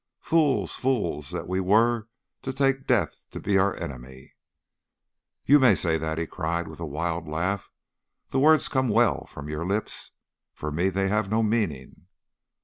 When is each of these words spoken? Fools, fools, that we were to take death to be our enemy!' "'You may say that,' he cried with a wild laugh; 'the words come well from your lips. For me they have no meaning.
Fools, 0.23 0.73
fools, 0.73 1.29
that 1.29 1.47
we 1.47 1.59
were 1.59 2.07
to 2.41 2.51
take 2.51 2.87
death 2.87 3.23
to 3.29 3.39
be 3.39 3.59
our 3.59 3.75
enemy!' 3.75 4.33
"'You 5.45 5.59
may 5.59 5.75
say 5.75 5.95
that,' 5.99 6.17
he 6.17 6.25
cried 6.25 6.67
with 6.67 6.79
a 6.79 6.87
wild 6.87 7.27
laugh; 7.27 7.69
'the 8.31 8.39
words 8.39 8.67
come 8.67 8.89
well 8.89 9.27
from 9.27 9.47
your 9.47 9.63
lips. 9.63 10.09
For 10.53 10.71
me 10.71 10.89
they 10.89 11.07
have 11.09 11.29
no 11.29 11.43
meaning. 11.43 12.07